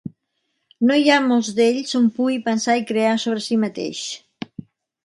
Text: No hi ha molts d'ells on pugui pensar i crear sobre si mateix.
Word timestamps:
No 0.91 0.95
hi 1.01 1.05
ha 1.09 1.17
molts 1.25 1.51
d'ells 1.59 1.93
on 2.01 2.09
pugui 2.17 2.41
pensar 2.49 2.79
i 2.81 2.89
crear 2.95 3.13
sobre 3.27 3.47
si 3.51 3.61
mateix. 3.67 4.07